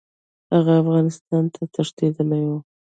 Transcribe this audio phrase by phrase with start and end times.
[0.53, 2.57] هغه افغانستان ته تښتېدلی وو.